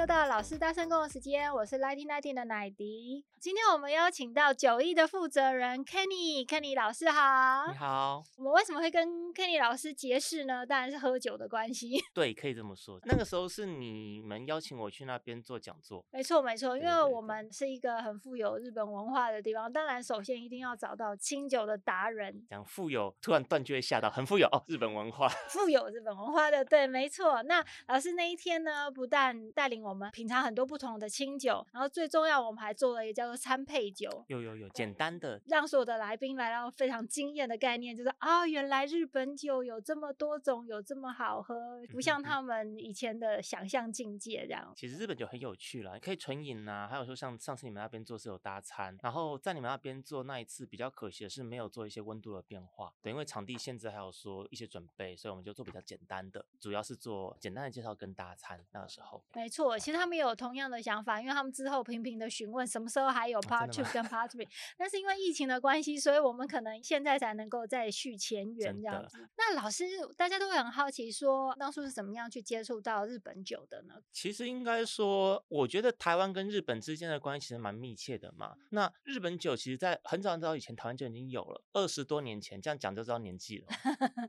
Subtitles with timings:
[0.00, 3.22] 又到老师大声公的时间，我是 Lightning Nineteen 的奶迪。
[3.38, 7.66] 今天我们邀请到九艺的负责人 Kenny，Kenny 老师好。
[7.70, 8.22] 你好。
[8.38, 10.64] 我们为什么会跟 Kenny 老师结识呢？
[10.64, 12.02] 当然是喝酒的关系。
[12.14, 12.98] 对，可以这么说。
[13.04, 16.02] 那个时候是你们邀请我去那边做讲座。
[16.10, 19.70] 没错，没错，因为我们是一个很富有日本文化的地方。
[19.70, 22.46] 当然，首先一定要找到清酒的达人。
[22.48, 25.28] 讲富有，突然断句会吓到，很富有哦，日本文化。
[25.48, 27.42] 富有日本文化的，对，没错。
[27.42, 34.24] 那老师那一天呢，不但带领我们品尝很多不同的清酒，然后最重要，我们还做了一个叫做餐配酒。
[34.28, 44.72] 有有有，简单的，让所有的来宾来到非常惊艳的概念，就是啊、哦，原来日本酒有这么多种，有这么好喝，不像他们以前的想象境界这样。
[44.76, 58.60] 其实日本酒很有趣啦，可以纯饮呐，还有说像上次你们那边做是有搭餐，然后在你们那边做那一次比较可惜的是没有做一些温度的变化，对，因为场地限制还有说一些准备，所以我们就做比较简单的，主要是做简单的介绍跟搭餐。
[58.72, 64.46] 那个时候，没错，其实他们也有同样的想法，因为他们之后频频的询问什么时候还有 Part Two 跟 Part Three。
[64.76, 69.28] 但是因为疫情的关系，所以我们可能现在才能够再续前缘这样子。
[69.36, 69.84] 那老师，
[70.16, 73.94] 大家都会很好奇说，当初是怎么样去接触到日本酒的呢？
[74.12, 78.54] 其实应该说，我觉得台湾跟日本之间的关系其实蛮密切的嘛。
[78.70, 83.66] 那日本酒其实，在很早很早以前，台湾就已经有了，二十多年前，这样讲就知道年纪了。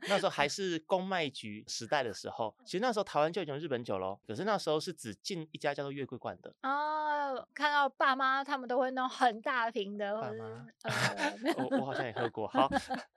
[0.08, 4.18] 那时候还 是公卖局时代的时候，其实那时候台湾就已经有日本酒喽。
[4.26, 6.54] 可是那时候是只进一家叫做月桂冠的。
[6.62, 10.20] 哦，看到爸妈他们都会弄很大瓶的。
[10.20, 10.66] 爸妈，
[11.56, 12.46] 我我好像也喝过。
[12.48, 12.68] 好，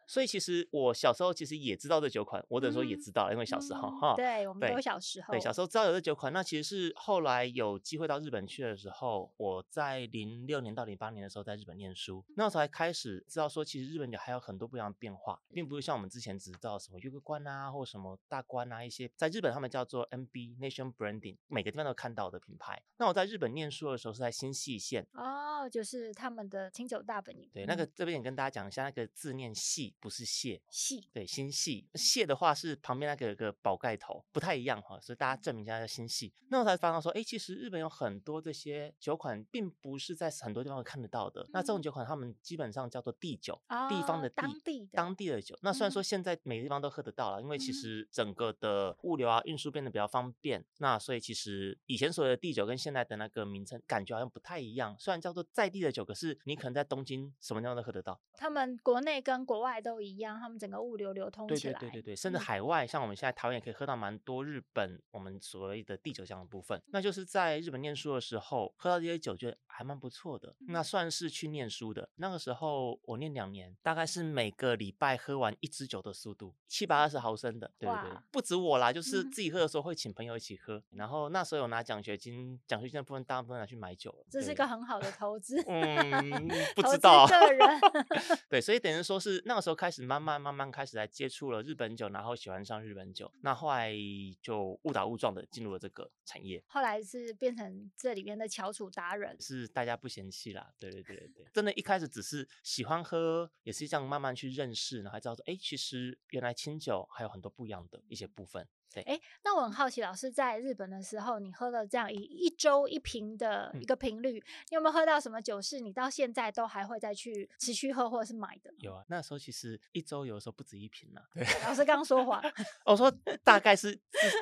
[0.08, 6.32] 所以其实我小时候其实也知道这酒款，我等于说也知道，因为小时候哈、嗯，对，我们都小时候，对，小时候知道有这酒款。
[6.34, 22.82] 那其实是后来有机会到日本去的时候，我在零六年到零八年的时候在日本念书，那时候才开始知道说，其实日本酒还有很多不一样的变化，并不是像我们之前只知道什么月桂冠啊，或什么大关啊一些，在日本他们叫做 NB Nation Branding，每个地方都看到的品牌。
[22.98, 27.50] 那我在日本念书的时候是在新潟县哦，就是他们的清酒大本营。
[27.54, 30.62] 对，那个这边也跟大家讲一下，那个字念细，不是蟹。
[30.70, 31.86] 细，对，新潟。
[31.96, 36.32] 蟹的话是旁边那个有个宝盖头，不太一样哈，所以大家证明一下叫新潟。
[36.50, 41.42] 那我才发现说，哎，其实日本有很多这些酒款，并不是在很多地方看得到的。
[41.44, 45.58] 嗯、那这种酒款，他们基本上叫做地酒，哦、地方的地，当地的当地的酒。
[45.62, 50.64] 那虽然说现在每个地方都喝得到了，嗯、因为其实整个的物流啊、运输变得比较方便。
[50.78, 54.96] 那所以其实以前所谓的地酒跟现在的那个名称感觉好像不太一样。
[55.00, 58.20] 虽然叫做在地的酒，可是你可能在东京什么地方都喝得到。
[58.36, 61.80] 他们国内跟国外都一样，他们整个物流流通起来。
[61.80, 66.82] 对对对对对，甚至海外，嗯、像我们现在台湾也可以喝到蛮多日本我们所谓的地酒这样的部分。
[66.88, 70.56] 那就是在日本念书的时候喝到这些酒，觉得还蛮不错的。
[70.68, 77.72] 那算是去念书的那个时候，我念两年，大概是每个礼拜喝完一支酒的速度，七百二十毫升的。
[77.78, 80.78] 对对对，不止我啦，就是自己喝的时候会请朋友一起喝。
[80.78, 84.26] 嗯、然后那时候有拿奖学金，奖学金的部分大部分拿去买酒了。
[84.30, 85.64] 这是一个很好的投资。
[85.68, 87.28] 嗯， 不知道。
[87.28, 87.80] 个人。
[88.50, 93.32] 对，所以等于说是那个时候开始慢慢慢慢开始来接触了日本酒，然后喜欢上日本酒。
[93.42, 93.94] 那后来
[94.42, 96.64] 就误打误撞的进入了这个产业。
[96.68, 100.74] 后来是变成这里面的翘楚达人，是大家不嫌弃啦。
[100.80, 108.68] 对对对对，真的，一开始只是喜欢喝，也是这样慢慢去认识，然后还知道说，哎，其实原来清酒还有很多不一样的一些部分。
[108.96, 118.74] 对，哎，那我很好奇，老师在日本的时候，你喝了这样一一周一瓶的一个频率，嗯、你有没有喝到什么酒是你到现在都还会再去持续喝或者是买的？
[118.78, 121.28] 有啊，那时候其实一周有的时候不止一瓶呢、啊。
[121.34, 122.42] 对，老师刚刚说谎，
[122.86, 123.12] 我说
[123.44, 124.00] 大概是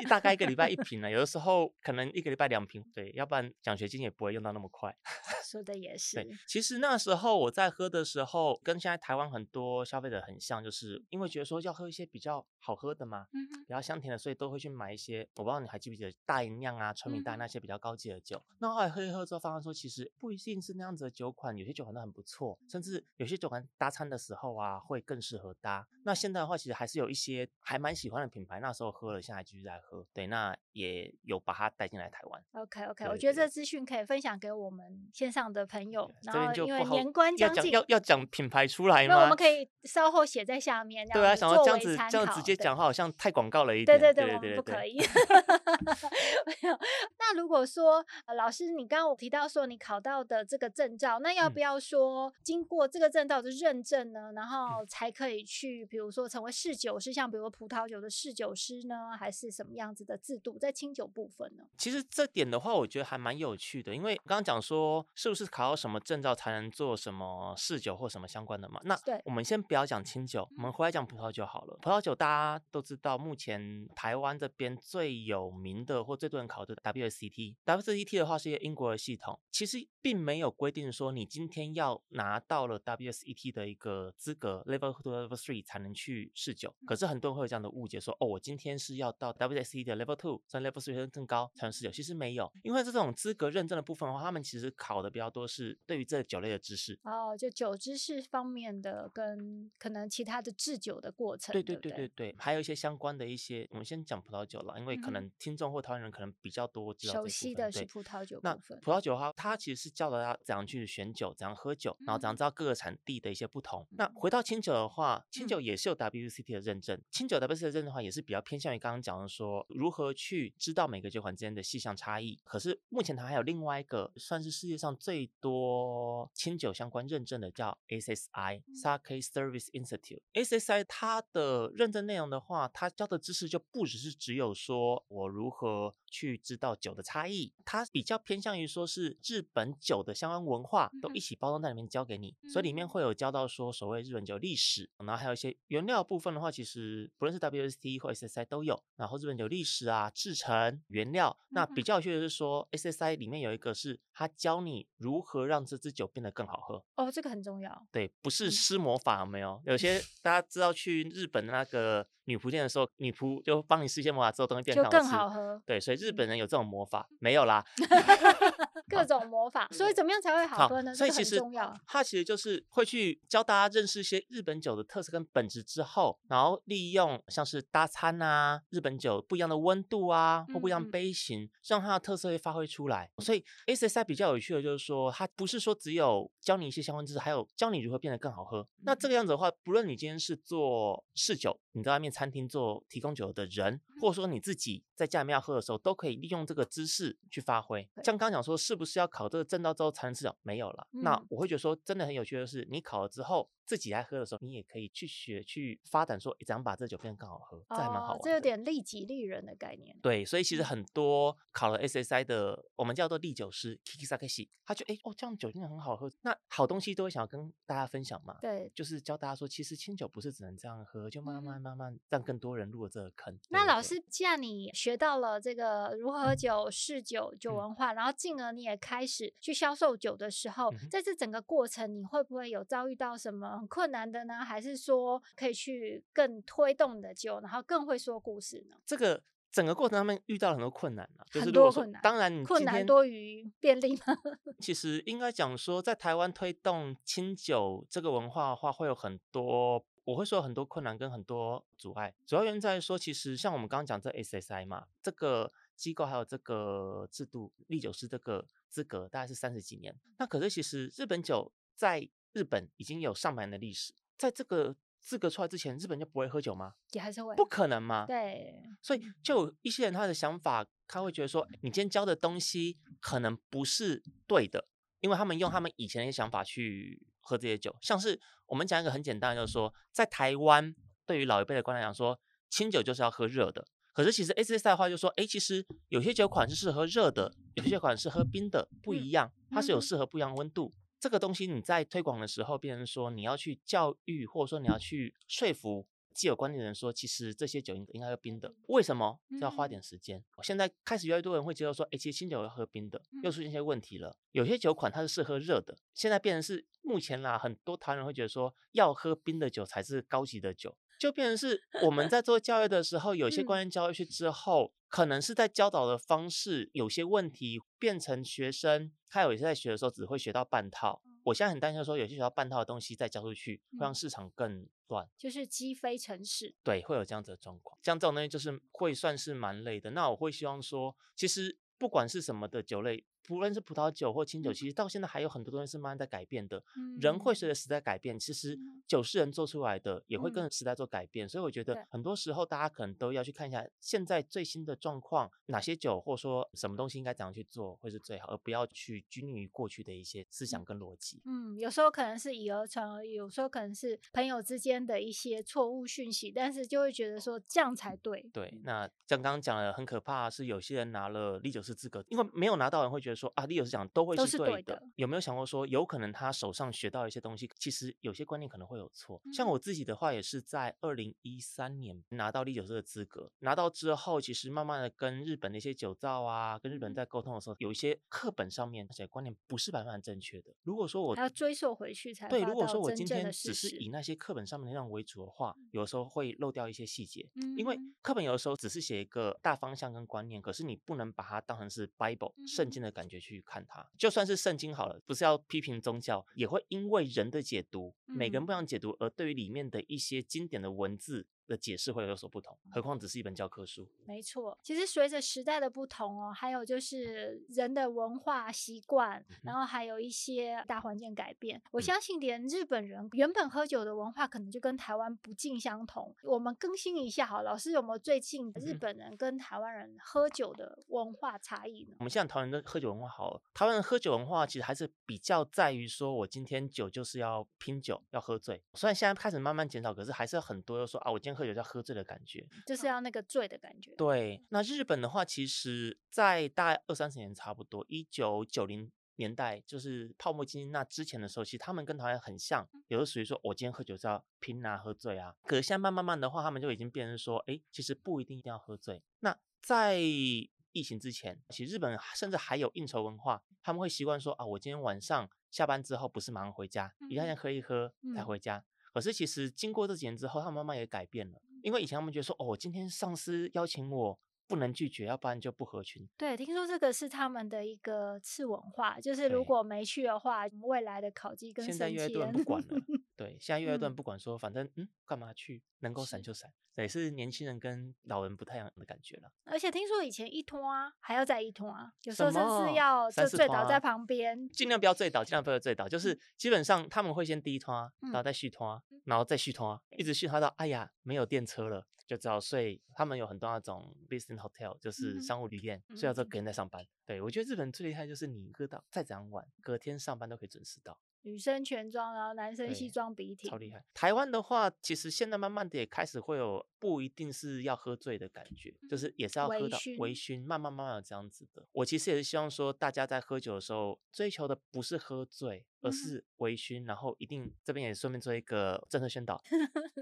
[0.07, 2.83] 大概一个礼拜一瓶呢，有的时候可能一个礼拜两瓶。
[2.93, 4.95] 对，要不然奖学金也不会用到那么快。
[5.43, 6.17] 说的也是。
[6.17, 15.27] 对，其实那时候我在喝的时候，跟现在台湾很多消费者很像，就是因为觉得说要喝一些比较好喝的嘛，嗯，比较香甜的，所以都会去买一些。
[15.35, 18.37] 我不知道你还记不记得大吟酿啊、纯米大那些比较高级的酒。
[18.37, 25.87] 嗯、那后来喝一喝之后，发现说其实不一定是那样子的酒款，有些酒款都很不错，甚至有些酒款搭餐的时候啊会更适合搭。
[26.03, 30.05] 那现在的话，其实还是有一些还蛮喜欢的品牌，那时候喝了，现在继续在喝。
[30.13, 32.43] 对，那也有把它带进来台湾。
[32.53, 36.11] OK OK，我觉得这资讯可以分享给我们线上的朋友。
[36.23, 39.15] 然后因为年关将近，要要要讲品牌出来吗？
[39.15, 41.07] 那我们可以稍后写在下面。
[41.09, 43.99] 对啊，想要这样子这样直接讲话，好像太广告了一点。
[43.99, 44.97] 对对对，对对对，不可以。
[46.45, 46.77] 没有。
[47.17, 54.31] 那如果说、呃、老师，你刚刚我提到说你考到的这个证照，那要不要说经过这个证照的认证呢？
[54.31, 61.63] 嗯、然后才可以去，比如说成为侍酒师，像比如葡萄酒的侍酒师呢，还是什么样子的制度在清酒部分呢？
[61.77, 68.79] 其实这点的话，我觉得还蛮有趣的，因为刚刚讲说是不是考到什么证照才能做什么侍酒或什么相关的嘛？
[68.83, 71.77] 那对，我们先不要讲清酒，我们回来讲葡萄酒好了。
[71.81, 86.73] 葡萄酒大家都知道，目前台湾这边最有名的或最多人考的 WSET，WSET 的话是一个英国的系统，其实并没有规定说你今天要拿到了 WSET 的一个资格 Level Two、Level Three 才能去试酒。
[86.85, 91.91] 可是很多人会有这样的误解，说哦，我今天是要到 WSET 的 Level Two，甚至 Level Three 更高才能试酒。
[91.91, 101.51] 其实没有，因为这种资格认证的部分的话，他们其实考的比较多是对于这酒类的知识哦，就酒知识方面的跟可能其他的制酒的过程。
[101.53, 108.39] 对对对对对，还有一些相关的一些，我们先讲葡萄酒了，因为可能听众或台湾人可能比较多知道熟悉的是葡萄酒。
[108.43, 113.85] 那葡萄酒的话，它其实是教大家怎样去选酒，怎样喝酒，然后怎样知道各个产地的一些不同。
[113.91, 122.39] 嗯、那回到清酒的话，清酒也是有 WSET 的认证，嗯、清酒 WSET 的认证的话，也是比较偏向于刚刚讲的说如何去知道每个酒款之间的细项差异。
[122.43, 130.21] 可是目前它还有另外一个算是世界上最多清酒相关认证的叫 SSI，Sake Service Institute。
[130.33, 159.59] SSI 它的认证内容的话，它教的知识就不只是只有说我如何去知道酒的差异，它比较偏向于说是日本酒的相关文化都一起包装在里面教给你，所以里面会有教到说所谓日本酒历史，然后还有一些原料部分的话，其实不论是 WSET 或 SSI 都有，然后日本酒历史啊、制成、原料，那比较有趣的是说 SSI 里面有一个是它教你如何让这支酒变得更好喝哦，这个很重要，对，不是施魔法有没有？
[159.65, 167.63] 有些 大家知道去日本的那个女仆店的时候，女仆就帮你施一些魔法之后，东西变更好吃，就更好喝，对，所以日本人有这种魔法没有啦？
[168.89, 170.93] 各种魔法，所以怎么样才会好喝呢？
[170.93, 171.39] 所以其实
[171.87, 183.09] 它其实就是会去教大家认识一些日本酒的特色跟本质之后，然后利用像是搭餐啊，日本酒不一样的温度啊，或不一样杯型，让它的特色会发挥出来。
[183.19, 188.67] 所以 SSI 比较有趣的就是说，它不是说只有教你一些相关知识，还有教你如何变得更好喝。
[188.83, 197.87] 那这个样子的话，不论你今天是做试酒，你在外面餐厅做提供酒的人，或者说你自己在家里面要喝的时候，都可以利用这个知识去发挥。
[198.03, 200.35] 像刚刚讲说，是不是要考这个证照之后才能吃酒？
[200.41, 200.87] 没有了。
[200.91, 203.49] 那我会觉得说，真的很有趣的是，你考了之后。
[203.65, 208.19] 自己来喝的时候，你也可以去学去发展，说怎样把这酒变得更好喝，这还蛮好玩。
[208.21, 209.97] 这有点利己利人的概念。
[210.01, 218.37] 对，所以其实很多考了 SSI 的，我们叫做利酒师 Kikisake，他觉得哎哦，这样酒真的很好喝，那好东西都会想要跟大家分享嘛。
[218.41, 223.37] 对，就是教大家说，其实清酒不是只能这样喝，就慢慢慢慢让更多人入了这个坑。
[223.49, 234.43] 那老师，既然你学到了这个如何喝酒、试酒、酒文化，然后进而你也开始去销售酒的时候，在这整个过程，你会不会有遭遇到什么很困难的呢？
[234.43, 238.77] 还是说可以去更推动的酒，然后更会说故事呢？
[238.85, 239.21] 这个
[239.51, 242.01] 整个过程他们遇到了很多困难啊，很多困难。
[242.01, 244.17] 当然，困难多于便利吗？
[244.59, 252.13] 其实应该讲说，在台湾推动清酒这个文化的话，会有很多，我会说很多困难跟很多阻碍。
[252.25, 259.95] 主要原因在于说，其实像我们刚刚讲这 SSI 嘛，这个机构还有这个制度，唎酒师这个资格大概是三十几年。
[260.17, 266.73] 那可是其实日本酒在日本已经有上百年的历史，在这个资格出来之前，日本就不会喝酒吗？
[266.91, 268.05] 也还是会，不可能吗？
[268.07, 274.67] 对，所以就有一些人他的想法，他会觉得说，你今天教的东西可能不是对的，
[275.01, 280.73] 因为他们用他们以前的一些想法去喝这些酒，像是我们讲一个很简单，就是说，在台湾
[281.05, 282.19] 对于老一辈的观念来讲说，
[282.49, 290.73] 清酒就是要喝热的，可是其实 SSI 的话就说，哎，其实有些酒款是适合热的，有些款是喝冰的，不一样，它是有适合不一样的温度。
[291.03, 298.53] 这个东西你在推广的时候，变成说你要去教育，或者说你要去说服既有观念的人说，其实这些酒应应该喝冰的。
[298.67, 299.19] 为什么？
[299.31, 300.23] 这要花点时间。
[300.37, 304.15] 我现在开始越来越多人会接受说，哎，其实清酒要喝冰的，又出现一些问题了。
[304.31, 310.77] 有些酒款它是适合热的，现在变成是目前啦，很多台湾人会觉得说，要喝冰的酒才是高级的酒。
[310.99, 321.01] 就变成是我们在做教育的时候，有些观念教育去之后，可能是在教导的方式有些问题，变成学生他有些在学的时候只会学到半套。
[321.23, 326.53] 我现在很担心说，有些学校半套的东西再交出去，会让市场更乱，就是鸡飞城市。
[326.63, 327.77] 对，会有这样子的状况。
[327.81, 329.91] 像这种东西就是会算是蛮累的。
[329.91, 336.61] 那我会希望说，其实不管是什么的酒类，不论是葡萄酒或清酒，其实到现在还有很多东西是慢慢在改变的。
[336.75, 341.25] 嗯、人会随着时代改变，其实酒是人做出来的，也会跟着时代做改变。
[341.25, 351.21] 嗯、所以我觉得很多时候大家可能都要去看一下现在最新的状况，哪些酒或者说什么东西应该怎样去做会是最好，而不要去拘泥于过去的一些思想跟逻辑。
[351.25, 358.29] 嗯，有时候可能是以讹传讹，有时候可能是朋友之间的一些错误讯息，但是就会觉得说这样才对。
[358.33, 364.81] 对，那像刚刚讲的很可怕是有些人拿了唎酒师资格，因为没有拿到人会觉得说啊，唎酒师讲都会是对的。
[364.95, 369.21] 有没有想过说，有可能他手上学到一些东西，其实有些观念可能会有错。
[369.25, 380.53] 嗯、像我自己的话，也是在二零一三年拿到唎酒师的资格，拿到之后，其实慢慢的跟日本的一些酒造啊，跟日本在沟通的时候，有一些课本上面那些观念不是百分百正确的。
[380.63, 401.27] 如果说我要追溯回去才对，如果说我今天只是以那些课本上面的内容为主的话，有时候会漏掉一些细节，嗯、因为课本有的时候只是写一个大方向跟观念，可是你不能把它当成是 Bible 圣经的感觉去看它，就算是圣经好了，不是要批评宗教，也会因为人的解读，每个人不一样解读，而对于里面的一些经典的文字。
[401.47, 403.87] 的解释会有所不同，何况只是一本教科书。
[404.05, 411.61] 没错，其实随着时代的不同哦，还有就是人的文化习惯，嗯、然后还有一些大环境改变。
[411.71, 416.15] 我相信连日本人原本喝酒的文化可能就跟台湾不尽相同。
[416.23, 421.95] 我们更新一下好，老师有没有最近日本人跟台湾人喝酒的文化差异呢？
[421.99, 428.63] 我们现在台湾人的喝酒文化好，台湾人喝酒文化其实还是比较在于说，我今天酒就是要拼酒，要喝醉。
[428.73, 431.32] 虽然现在开始慢慢减少，可是还是很多又说啊，我今天。
[431.33, 433.93] 喝酒叫喝醉的感觉，就是要那个醉的感觉。
[433.95, 445.35] 对，那日本的话，其实，在大概二三十年差不多，一九九零年代，就是泡沫经济那之前的时候，其实他们跟台湾很像，有的属于说我今天喝酒是要拼啊，喝醉啊。
[445.43, 449.03] 可是现在慢慢慢的话，他们就已经变成说，哎，其实不一定一定要喝醉。
[449.19, 458.57] 那在疫情之前，其实日本甚至还有应酬文化，他们会习惯说啊，我今天晚上下班之后不是马上回家，一定要先喝一喝才回家。
[458.57, 458.63] 嗯
[458.93, 461.41] 可是其实经过这几年之后，他们慢慢也改变了。
[461.63, 466.07] 因为以前他们觉得说，哦，今天上司邀请我，不能拒绝，要不然就不合群。
[466.17, 472.67] 对，听说这个是他们的一个次文化，就是如果没去的话，对未来的考绩跟现在越多人不管了。
[473.15, 475.61] 对，现在越来越多人不管说，反正嗯，干嘛去？
[475.79, 476.51] 能够闪就闪。
[476.75, 479.31] 也是，是年轻人跟老人不太一样的感觉了。
[479.43, 485.87] 而且听说以前一拖啊，还要再一拖啊，有时候甚至要就醉倒在旁边，尽量不要醉倒，尽量不要醉倒。
[485.87, 491.85] 就是基本上他们会先第一拖，然后再续拖，然后再续拖，一直续拖到哎呀没有电车了。
[492.05, 496.85] 就只好睡，他们有很多那种 business hotel，就是商务旅店，嗯、睡到之后隔天再上班。
[497.05, 500.99] 对，我觉得日本最厉害就是你喝到再怎样晚，隔天上班都可以准时到。
[501.23, 503.83] 女生全装，然后男生西装笔挺，超厉害。
[503.93, 511.65] 台湾的话，其实现在慢慢的也开始会有不一定是要喝醉的感觉，就是也是要喝到微醺，慢慢慢慢有这样子的。
[511.71, 519.41] 我其实也是希望说，大家在喝酒的时候追求的不是喝醉，而是微醺，然后一定这边也顺便做一个政策宣导：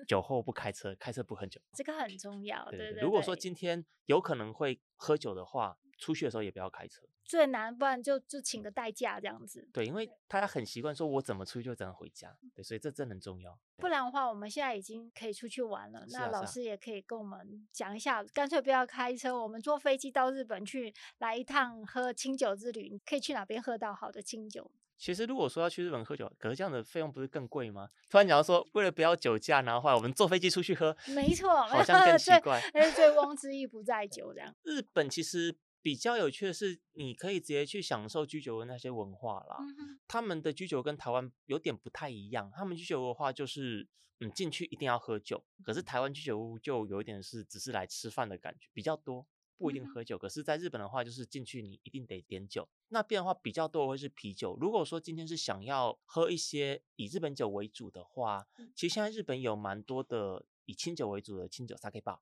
[0.07, 1.61] 酒后不开车，开车不喝酒。
[1.73, 2.67] 这个很重要。
[2.69, 3.01] 对对对。
[3.01, 7.03] 如果说今天有可能会喝酒的话，出去的时候也不要开车。
[7.23, 9.65] 最难，不然就就请个代驾这样子。
[9.71, 12.35] 对，因为大家很习惯说，我怎么出去就怎么回家。
[12.53, 13.57] 对，所以这真的很重要。
[13.77, 16.05] 不然的话，我们现在已经可以出去玩了。
[16.09, 22.99] 那老师也可以跟我们讲一下，干脆不要开车，我们坐飞机到日本去来一趟喝清酒之旅。
[23.05, 24.69] 可以去哪边喝到好的清酒？
[24.97, 27.87] 其实如果说要去日本喝酒，可是这样的费用不是更贵吗？
[28.09, 32.61] 突然讲到说，为了不要酒驾，然后话我们坐飞机出去喝，没错，好 像更奇怪。
[32.73, 34.53] 但是醉翁之意不在酒，这样。
[34.63, 35.55] 日本其实。
[35.81, 39.57] 比较有趣的是，你可以直接去享受居酒屋那些文化啦。
[39.59, 42.51] 嗯、他们的居酒屋跟台湾有点不太一样。
[42.55, 43.87] 他们居酒屋的话，就是
[44.19, 45.43] 嗯进去一定要喝酒。
[45.63, 49.25] 可是台湾居酒屋就有一点是只是来吃饭的感觉比较多，
[49.57, 50.17] 不一定喝酒。
[50.17, 52.69] 嗯、可是在日本的话，就是进去你一定得点酒。
[52.89, 54.57] 那边的话比较多会是啤酒。
[54.59, 58.45] 如果说今天是想要喝一些以日本酒为主的话，
[58.75, 62.19] 其实现在日本有蛮多的以清酒为主的清酒 Sake Bar。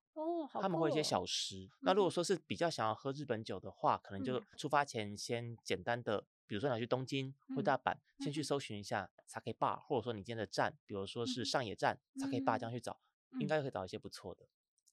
[0.52, 1.64] 他们会有一些小食。
[1.64, 12.98] 嗯、那如果说是比较想要喝日本酒的话，可能就出发前先简单的，比如说你去东京或大阪，嗯、先去搜寻一下 Sake Bar，或者说你今天的站，比如说是上野站 Sake Bar，这样去找，
[13.32, 14.46] 嗯、应该可以找一些不错的。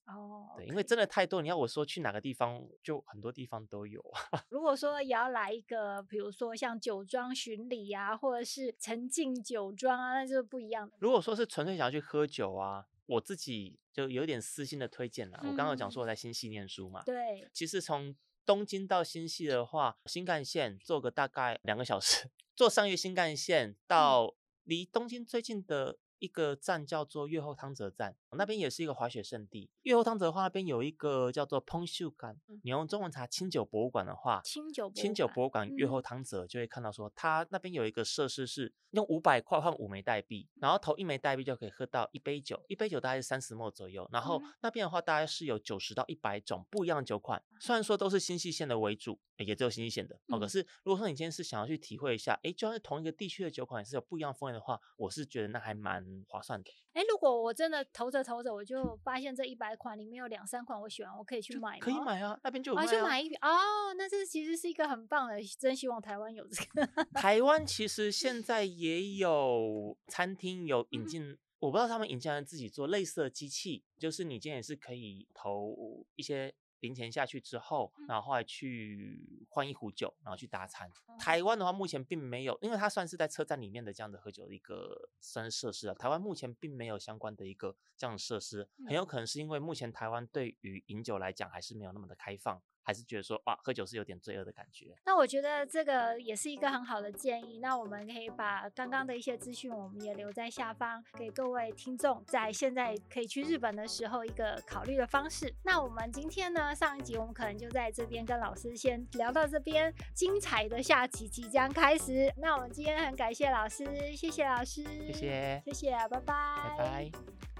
[0.06, 4.04] 哦，对，因为真的太多，你要我说去哪个地方，就很多地方都有。
[4.50, 10.92] 如果说也要来一个，比如说像酒庄巡礼啊，或者是沉浸酒庄啊，那就不一样。
[11.00, 12.86] 如果说是纯粹想要去喝酒啊。
[13.08, 15.40] 我自己就有点私心的推荐了。
[15.42, 29.70] 嗯、我刚刚讲说我在新系念书嘛，对，其实从东京到新系的话，新干线坐个大概两个小时，坐上越新干线到离东京最近的一个站叫做越后汤泽站，那边也是一个滑雪胜地。
[29.84, 32.36] 越后汤泽的话，那边有一个叫做蓬秀馆。
[32.64, 44.08] 你用中文查清酒博物馆的话，清酒清酒博物馆越后汤泽就会看到说，它那边有一个设施是用五百块换五枚代币，然后投一枚代币就可以喝到一杯酒，一杯酒大概是三十 ml 左右。
[44.12, 50.40] 然后那边的话，大概是有九十到一百种不一样的酒款，虽然说都是新潟县的为主，也只有新潟县的哦。
[50.40, 56.72] 可是如果说你今天是想要去体会一下，哎，就算是同一个地区的酒款也是有不一样风味的话，我是觉得那还蛮划算的。
[56.94, 61.80] 哎，如果我真的投着投着，我就发现这一百款里面有两三款我喜欢，我可以去买吗？
[61.80, 62.88] 可以买啊，那边就有卖啊。
[62.88, 66.88] 哦，就买一瓶哦，那这其实是一个很棒的，真希望台湾有这个。
[67.14, 76.54] 台湾其实现在也有餐厅有引进，嗯、我不知道他们引进来自己做类似的机器，就是你今天也是可以投一些。
[76.80, 80.92] 零钱下去之后，然后后来去换一壶酒，然后去搭餐。
[81.20, 85.94] 台湾的话，目前并没有，因为它算是在车站里面的这样的喝酒的一个算设施啊。
[85.94, 92.62] 台湾目前并没有相关的一个这样的设施，很有可能是因为目前台湾对于饮酒来讲还是没有那么的开放。
[92.88, 94.96] 还是觉得说，哇，喝酒是有点罪恶的感觉。
[95.06, 97.60] 那我觉得这个也是一个很好的建议。
[97.60, 105.54] 那我们可以把刚刚的一些资讯，我们也留在下方，给各位听众在现在可以去日本的时候一个考虑的方式。
[105.64, 112.34] 那我们今天呢，上一集我们可能就在这边跟老师先聊到这边，精彩的下集即将开始。
[112.38, 117.57] 那我们今天很感谢老师，谢谢老师，谢谢，谢谢，拜拜，拜拜。